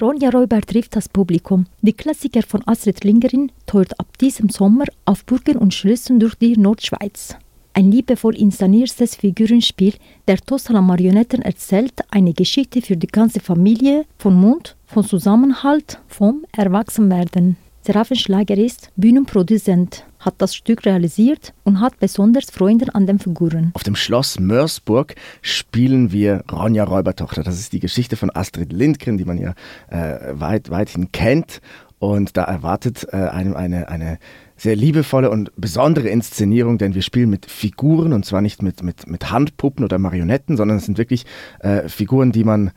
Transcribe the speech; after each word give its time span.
Ronja 0.00 0.30
Räuber 0.30 0.60
trifft 0.60 0.94
das 0.94 1.08
Publikum. 1.08 1.66
Die 1.82 1.92
Klassiker 1.92 2.42
von 2.42 2.62
Astrid 2.66 3.02
Lindgren 3.02 3.50
tourt 3.66 3.98
ab 3.98 4.16
diesem 4.18 4.48
Sommer 4.48 4.84
auf 5.04 5.24
Burgen 5.24 5.56
und 5.56 5.74
Schlössern 5.74 6.20
durch 6.20 6.36
die 6.36 6.56
Nordschweiz. 6.56 7.34
Ein 7.74 7.90
liebevoll 7.90 8.36
inszeniertes 8.36 9.16
Figurenspiel 9.16 9.94
der 10.28 10.38
Tostaler 10.38 10.82
Marionetten 10.82 11.42
erzählt 11.42 11.94
eine 12.10 12.32
Geschichte 12.32 12.80
für 12.80 12.96
die 12.96 13.08
ganze 13.08 13.40
Familie 13.40 14.04
von 14.18 14.34
Mund, 14.34 14.76
von 14.86 15.04
Zusammenhalt, 15.04 15.98
vom 16.06 16.44
Erwachsenwerden. 16.52 17.56
Serafenschlager 17.82 18.56
ist 18.56 18.90
Bühnenproduzent, 18.96 20.04
hat 20.18 20.34
das 20.38 20.54
Stück 20.54 20.84
realisiert 20.84 21.54
und 21.64 21.80
hat 21.80 21.98
besonders 21.98 22.50
Freunde 22.50 22.94
an 22.94 23.06
den 23.06 23.18
Figuren. 23.18 23.70
Auf 23.74 23.82
dem 23.82 23.96
Schloss 23.96 24.38
Mörsburg 24.38 25.14
spielen 25.42 26.12
wir 26.12 26.44
Ronja 26.50 26.84
Räubertochter. 26.84 27.42
Das 27.42 27.58
ist 27.58 27.72
die 27.72 27.80
Geschichte 27.80 28.16
von 28.16 28.30
Astrid 28.34 28.72
Lindgren, 28.72 29.16
die 29.16 29.24
man 29.24 29.38
ja 29.38 29.54
äh, 29.88 30.38
weit, 30.38 30.70
weithin 30.70 31.12
kennt. 31.12 31.60
Und 31.98 32.36
da 32.36 32.44
erwartet 32.44 33.08
äh, 33.10 33.16
einem 33.16 33.56
eine, 33.56 33.88
eine 33.88 34.18
sehr 34.56 34.76
liebevolle 34.76 35.30
und 35.30 35.50
besondere 35.56 36.08
Inszenierung, 36.08 36.78
denn 36.78 36.94
wir 36.94 37.02
spielen 37.02 37.30
mit 37.30 37.46
Figuren 37.46 38.12
und 38.12 38.24
zwar 38.24 38.40
nicht 38.40 38.62
mit, 38.62 38.82
mit, 38.82 39.08
mit 39.08 39.30
Handpuppen 39.30 39.84
oder 39.84 39.98
Marionetten, 39.98 40.56
sondern 40.56 40.76
es 40.76 40.84
sind 40.84 40.98
wirklich 40.98 41.26
äh, 41.60 41.88
Figuren, 41.88 42.32
die 42.32 42.44
man 42.44 42.72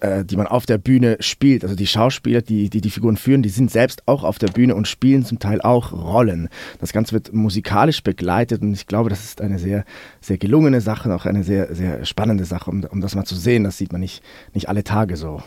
äh, 0.00 0.24
die 0.24 0.36
man 0.36 0.46
auf 0.46 0.66
der 0.66 0.78
Bühne 0.78 1.16
spielt. 1.20 1.62
Also 1.64 1.74
die 1.74 1.86
Schauspieler, 1.86 2.42
die, 2.42 2.70
die 2.70 2.80
die 2.80 2.90
Figuren 2.90 3.16
führen, 3.16 3.42
die 3.42 3.48
sind 3.48 3.70
selbst 3.70 4.02
auch 4.06 4.24
auf 4.24 4.38
der 4.38 4.48
Bühne 4.48 4.74
und 4.74 4.88
spielen 4.88 5.24
zum 5.24 5.38
Teil 5.38 5.60
auch 5.60 5.92
Rollen. 5.92 6.48
Das 6.80 6.92
Ganze 6.92 7.12
wird 7.12 7.32
musikalisch 7.32 8.02
begleitet 8.02 8.62
und 8.62 8.72
ich 8.72 8.86
glaube, 8.86 9.10
das 9.10 9.24
ist 9.24 9.40
eine 9.40 9.58
sehr, 9.58 9.84
sehr 10.20 10.38
gelungene 10.38 10.80
Sache, 10.80 11.14
auch 11.14 11.26
eine 11.26 11.42
sehr, 11.44 11.74
sehr 11.74 12.04
spannende 12.04 12.44
Sache, 12.44 12.70
um, 12.70 12.84
um 12.84 13.00
das 13.00 13.14
mal 13.14 13.24
zu 13.24 13.36
sehen. 13.36 13.64
Das 13.64 13.78
sieht 13.78 13.92
man 13.92 14.00
nicht, 14.00 14.22
nicht 14.54 14.68
alle 14.68 14.84
Tage 14.84 15.16
so. 15.16 15.42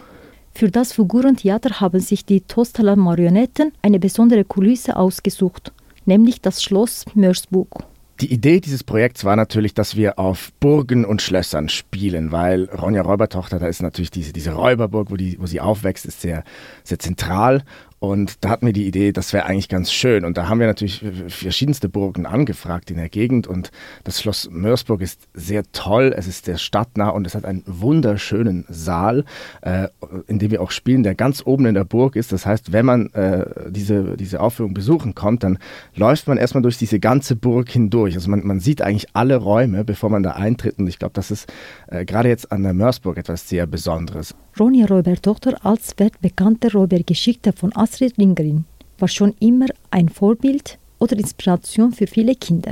Für 0.53 0.69
das 0.69 0.93
Figurentheater 0.93 1.79
haben 1.79 1.99
sich 1.99 2.25
die 2.25 2.41
Tostaler 2.41 2.95
Marionetten 2.95 3.71
eine 3.81 3.99
besondere 3.99 4.43
Kulisse 4.43 4.97
ausgesucht, 4.97 5.71
nämlich 6.05 6.41
das 6.41 6.61
Schloss 6.61 7.05
Mörsburg. 7.15 7.85
Die 8.21 8.31
Idee 8.31 8.59
dieses 8.59 8.83
Projekts 8.83 9.25
war 9.25 9.35
natürlich, 9.35 9.73
dass 9.73 9.95
wir 9.95 10.19
auf 10.19 10.51
Burgen 10.59 11.05
und 11.05 11.23
Schlössern 11.23 11.69
spielen, 11.69 12.31
weil 12.31 12.65
Ronja 12.65 13.01
Räubertochter, 13.01 13.57
da 13.57 13.65
ist 13.65 13.81
natürlich 13.81 14.11
diese, 14.11 14.31
diese 14.31 14.51
Räuberburg, 14.51 15.09
wo, 15.09 15.15
die, 15.15 15.39
wo 15.39 15.47
sie 15.47 15.59
aufwächst, 15.59 16.05
ist 16.05 16.21
sehr, 16.21 16.43
sehr 16.83 16.99
zentral. 16.99 17.63
Und 18.03 18.43
da 18.43 18.49
hatten 18.49 18.65
wir 18.65 18.73
die 18.73 18.87
Idee, 18.87 19.11
das 19.11 19.31
wäre 19.31 19.45
eigentlich 19.45 19.69
ganz 19.69 19.91
schön. 19.91 20.25
Und 20.25 20.35
da 20.35 20.49
haben 20.49 20.59
wir 20.59 20.65
natürlich 20.65 21.05
verschiedenste 21.27 21.87
Burgen 21.87 22.25
angefragt 22.25 22.89
in 22.89 22.97
der 22.97 23.09
Gegend. 23.09 23.45
Und 23.45 23.69
das 24.03 24.19
Schloss 24.19 24.49
Mörsburg 24.51 25.01
ist 25.01 25.27
sehr 25.35 25.61
toll. 25.71 26.11
Es 26.17 26.25
ist 26.25 26.45
sehr 26.45 26.57
stadtnah 26.57 27.09
und 27.09 27.27
es 27.27 27.35
hat 27.35 27.45
einen 27.45 27.61
wunderschönen 27.67 28.65
Saal, 28.69 29.23
äh, 29.61 29.87
in 30.25 30.39
dem 30.39 30.49
wir 30.49 30.63
auch 30.63 30.71
spielen, 30.71 31.03
der 31.03 31.13
ganz 31.13 31.43
oben 31.45 31.67
in 31.67 31.75
der 31.75 31.83
Burg 31.83 32.15
ist. 32.15 32.31
Das 32.31 32.47
heißt, 32.47 32.73
wenn 32.73 32.87
man 32.87 33.13
äh, 33.13 33.45
diese, 33.69 34.17
diese 34.17 34.39
Aufführung 34.39 34.73
besuchen 34.73 35.13
kommt, 35.13 35.43
dann 35.43 35.59
läuft 35.93 36.27
man 36.27 36.39
erstmal 36.39 36.63
durch 36.63 36.79
diese 36.79 36.99
ganze 36.99 37.35
Burg 37.35 37.69
hindurch. 37.69 38.15
Also 38.15 38.31
man, 38.31 38.43
man 38.43 38.59
sieht 38.59 38.81
eigentlich 38.81 39.09
alle 39.13 39.35
Räume, 39.35 39.83
bevor 39.83 40.09
man 40.09 40.23
da 40.23 40.31
eintritt. 40.31 40.79
Und 40.79 40.87
ich 40.87 40.97
glaube, 40.97 41.13
das 41.13 41.29
ist 41.29 41.53
äh, 41.85 42.03
gerade 42.03 42.29
jetzt 42.29 42.51
an 42.51 42.63
der 42.63 42.73
Mörsburg 42.73 43.17
etwas 43.17 43.47
sehr 43.47 43.67
Besonderes. 43.67 44.33
Ronja 44.59 44.85
Räuber-Tochter 44.85 45.65
als 45.65 45.93
weltbekannte 45.97 46.73
Räubergeschichte 46.73 47.53
von 47.53 47.71
Astrid 47.91 48.15
Lindgren 48.15 48.63
war 48.99 49.09
schon 49.09 49.35
immer 49.41 49.65
ein 49.89 50.07
Vorbild 50.07 50.79
oder 50.97 51.17
Inspiration 51.17 51.91
für 51.91 52.07
viele 52.07 52.35
Kinder. 52.35 52.71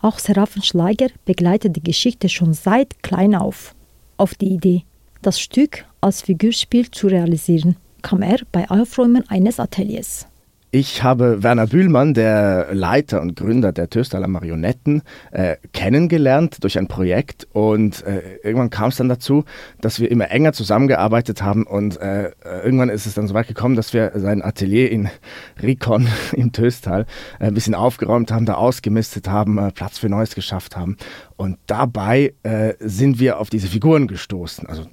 Auch 0.00 0.20
Seraphen 0.20 0.62
Schleiger 0.62 1.08
begleitet 1.24 1.74
die 1.74 1.82
Geschichte 1.82 2.28
schon 2.28 2.54
seit 2.54 3.02
klein 3.02 3.34
auf. 3.34 3.74
Auf 4.16 4.36
die 4.36 4.54
Idee, 4.54 4.84
das 5.22 5.40
Stück 5.40 5.84
als 6.00 6.22
Figurspiel 6.22 6.88
zu 6.88 7.08
realisieren, 7.08 7.78
kam 8.02 8.22
er 8.22 8.38
bei 8.52 8.70
Aufräumen 8.70 9.28
eines 9.28 9.58
Ateliers. 9.58 10.28
Ich 10.72 11.02
habe 11.02 11.42
Werner 11.42 11.66
Bühlmann, 11.66 12.14
der 12.14 12.68
Leiter 12.72 13.20
und 13.20 13.34
Gründer 13.34 13.72
der 13.72 13.90
Töstaler 13.90 14.28
Marionetten, 14.28 15.02
äh, 15.32 15.56
kennengelernt 15.72 16.62
durch 16.62 16.78
ein 16.78 16.86
Projekt. 16.86 17.48
Und 17.52 18.04
äh, 18.06 18.36
irgendwann 18.44 18.70
kam 18.70 18.90
es 18.90 18.96
dann 18.96 19.08
dazu, 19.08 19.44
dass 19.80 19.98
wir 19.98 20.08
immer 20.08 20.30
enger 20.30 20.52
zusammengearbeitet 20.52 21.42
haben. 21.42 21.66
Und 21.66 22.00
äh, 22.00 22.30
irgendwann 22.62 22.88
ist 22.88 23.06
es 23.06 23.14
dann 23.14 23.26
so 23.26 23.34
weit 23.34 23.48
gekommen, 23.48 23.74
dass 23.74 23.92
wir 23.92 24.12
sein 24.14 24.42
Atelier 24.42 24.92
in 24.92 25.08
Rikon 25.60 26.06
im 26.34 26.52
Töstal 26.52 27.04
äh, 27.40 27.46
ein 27.46 27.54
bisschen 27.54 27.74
aufgeräumt 27.74 28.30
haben, 28.30 28.46
da 28.46 28.54
ausgemistet 28.54 29.28
haben, 29.28 29.58
äh, 29.58 29.72
Platz 29.72 29.98
für 29.98 30.08
Neues 30.08 30.36
geschafft 30.36 30.76
haben. 30.76 30.96
Und 31.36 31.58
dabei 31.66 32.32
äh, 32.44 32.74
sind 32.78 33.18
wir 33.18 33.40
auf 33.40 33.50
diese 33.50 33.66
Figuren 33.66 34.06
gestoßen. 34.06 34.68
Also 34.68 34.84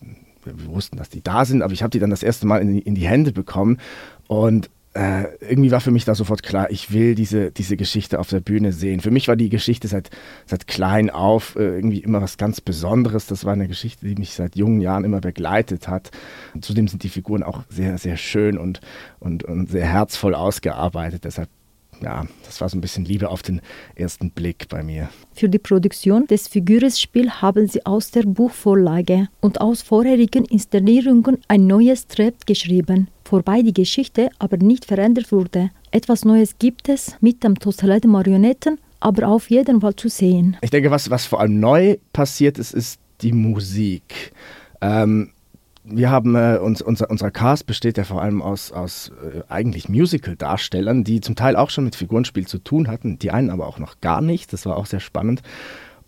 wir 0.44 0.54
wussten, 0.66 0.98
dass 0.98 1.10
die 1.10 1.22
da 1.22 1.46
sind, 1.46 1.62
aber 1.62 1.74
ich 1.74 1.84
habe 1.84 1.92
die 1.92 2.00
dann 2.00 2.10
das 2.10 2.24
erste 2.24 2.48
Mal 2.48 2.64
in 2.64 2.80
in 2.80 2.96
die 2.96 3.08
Hände 3.08 3.32
bekommen. 3.32 3.78
Und 4.28 4.72
äh, 4.98 5.28
irgendwie 5.42 5.70
war 5.70 5.80
für 5.80 5.92
mich 5.92 6.06
da 6.06 6.16
sofort 6.16 6.42
klar, 6.42 6.72
ich 6.72 6.92
will 6.92 7.14
diese, 7.14 7.52
diese 7.52 7.78
Geschichte 7.78 8.20
auf 8.20 8.30
der 8.30 8.40
Bühne 8.40 8.72
sehen. 8.72 9.00
Für 9.00 9.12
mich 9.12 9.28
war 9.28 9.36
die 9.36 9.50
Geschichte 9.50 9.88
seit, 9.88 10.10
seit 10.48 10.66
klein 10.66 11.12
auf 11.12 11.56
äh, 11.56 11.76
irgendwie 11.76 12.00
immer 12.00 12.20
was 12.20 12.38
ganz 12.38 12.62
Besonderes. 12.62 13.28
Das 13.28 13.46
war 13.46 13.54
eine 13.54 13.68
Geschichte, 13.68 14.08
die 14.08 14.16
mich 14.16 14.34
seit 14.34 14.56
jungen 14.56 14.82
Jahren 14.82 15.04
immer 15.04 15.22
begleitet 15.22 15.88
hat. 15.88 16.10
Und 16.56 16.66
zudem 16.66 16.88
sind 16.88 17.04
die 17.04 17.10
Figuren 17.10 17.44
auch 17.44 17.62
sehr, 17.70 18.00
sehr 18.00 18.18
schön 18.18 18.58
und, 18.58 18.82
und, 19.20 19.44
und 19.44 19.70
sehr 19.70 19.86
herzvoll 19.86 20.34
ausgearbeitet. 20.34 21.26
Deshalb 21.26 21.50
ja, 22.02 22.26
das 22.46 22.62
war 22.62 22.70
so 22.70 22.78
ein 22.78 22.82
bisschen 22.82 23.06
Liebe 23.06 23.30
auf 23.30 23.42
den 23.42 23.62
ersten 23.96 24.30
Blick 24.32 24.68
bei 24.70 24.84
mir. 24.84 25.10
Für 25.34 25.50
die 25.50 25.60
Produktion 25.60 26.28
des 26.28 26.48
Figurspiels 26.48 27.42
haben 27.42 27.68
sie 27.68 27.86
aus 27.86 28.12
der 28.12 28.24
Buchvorlage 28.24 29.30
und 29.42 29.62
aus 29.62 29.82
vorherigen 29.82 30.46
Inszenierungen 30.46 31.40
ein 31.48 31.66
neues 31.66 32.02
Skript 32.02 32.46
geschrieben, 32.46 33.08
wobei 33.32 33.62
die 33.62 33.74
Geschichte 33.74 34.30
aber 34.40 34.58
nicht 34.58 34.86
verändert 34.86 35.32
wurde. 35.32 35.72
Etwas 35.92 36.26
Neues 36.26 36.58
gibt 36.60 36.90
es 36.90 37.16
mit 37.22 37.44
dem 37.44 37.56
Tostalet 37.60 38.06
Marionetten, 38.06 38.80
aber 39.00 39.28
auf 39.28 39.50
jeden 39.50 39.82
Fall 39.82 39.96
zu 39.96 40.10
sehen. 40.10 40.58
Ich 40.62 40.70
denke, 40.70 40.92
was, 40.92 41.10
was 41.10 41.26
vor 41.26 41.40
allem 41.40 41.60
neu 41.60 41.98
passiert 42.14 42.58
ist, 42.58 42.74
ist 42.74 43.00
die 43.22 43.32
Musik. 43.32 44.34
Ähm, 44.82 45.32
wir 45.90 46.10
haben 46.10 46.36
äh, 46.36 46.58
uns, 46.62 46.82
unser, 46.82 47.10
unser 47.10 47.32
Cast 47.32 47.66
besteht 47.66 47.98
ja 47.98 48.04
vor 48.04 48.22
allem 48.22 48.42
aus, 48.42 48.72
aus 48.72 49.12
äh, 49.24 49.42
eigentlich 49.48 49.88
Musical-Darstellern, 49.88 51.04
die 51.04 51.22
zum 51.22 51.36
Teil 51.36 51.56
auch 51.56 51.70
schon 51.70 51.86
mit 51.86 51.96
Figurenspiel 51.96 52.46
zu 52.46 52.58
tun 52.58 52.88
hatten, 52.90 53.20
die 53.20 53.32
einen 53.32 53.50
aber 53.50 53.68
auch 53.68 53.80
noch 53.80 54.02
gar 54.02 54.22
nicht. 54.22 54.52
Das 54.52 54.66
war 54.66 54.76
auch 54.76 54.86
sehr 54.86 55.00
spannend. 55.00 55.42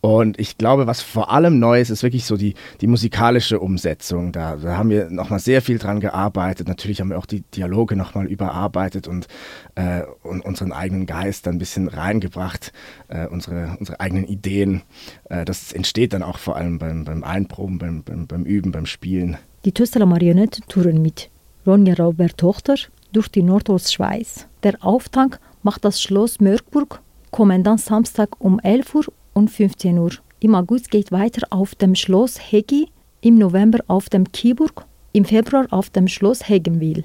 Und 0.01 0.39
ich 0.39 0.57
glaube, 0.57 0.87
was 0.87 1.01
vor 1.01 1.31
allem 1.31 1.59
neu 1.59 1.81
ist, 1.81 1.89
ist 1.89 2.03
wirklich 2.03 2.25
so 2.25 2.37
die, 2.37 2.53
die 2.79 2.87
musikalische 2.87 3.59
Umsetzung. 3.59 4.31
Da, 4.31 4.55
da 4.55 4.77
haben 4.77 4.89
wir 4.89 5.09
nochmal 5.09 5.39
sehr 5.39 5.61
viel 5.61 5.77
dran 5.77 5.99
gearbeitet. 5.99 6.67
Natürlich 6.67 7.01
haben 7.01 7.09
wir 7.09 7.17
auch 7.17 7.25
die 7.25 7.41
Dialoge 7.41 7.97
nochmal 7.97 8.27
überarbeitet 8.27 9.07
und, 9.07 9.27
äh, 9.75 10.03
und 10.23 10.45
unseren 10.45 10.71
eigenen 10.71 11.05
Geist 11.05 11.47
ein 11.47 11.57
bisschen 11.57 11.89
reingebracht, 11.89 12.71
äh, 13.09 13.27
unsere, 13.27 13.75
unsere 13.77 13.99
eigenen 13.99 14.25
Ideen. 14.25 14.83
Äh, 15.29 15.43
das 15.43 15.73
entsteht 15.73 16.13
dann 16.13 16.23
auch 16.23 16.37
vor 16.37 16.55
allem 16.55 16.79
beim, 16.79 17.03
beim 17.03 17.23
Einproben, 17.25 17.77
beim, 17.77 18.03
beim, 18.03 18.25
beim 18.25 18.43
Üben, 18.43 18.71
beim 18.71 18.85
Spielen. 18.85 19.37
Die 19.65 19.73
Tüsteler 19.73 20.05
Marionetten 20.05 20.63
touren 20.69 21.01
mit 21.01 21.29
Ronja 21.67 21.95
Robert 21.95 22.37
Tochter 22.37 22.75
durch 23.11 23.27
die 23.27 23.43
Nordostschweiz. 23.43 24.45
Der 24.63 24.75
Auftakt 24.79 25.41
macht 25.61 25.83
das 25.83 26.01
Schloss 26.01 26.39
Mörkburg, 26.39 27.01
kommen 27.31 27.63
dann 27.65 27.77
Samstag 27.77 28.39
um 28.39 28.59
11 28.59 28.95
Uhr 28.95 29.05
und 29.39 29.49
15 29.49 29.97
Uhr. 29.97 30.11
Im 30.41 30.53
August 30.53 30.91
geht 30.91 31.11
weiter 31.11 31.47
auf 31.49 31.73
dem 31.73 31.95
Schloss 31.95 32.37
Hegi, 32.51 32.89
im 33.21 33.37
November 33.37 33.79
auf 33.87 34.09
dem 34.09 34.31
Kieburg, 34.31 34.85
im 35.13 35.25
Februar 35.25 35.65
auf 35.71 35.89
dem 35.89 36.07
Schloss 36.07 36.47
Hegenwil. 36.47 37.03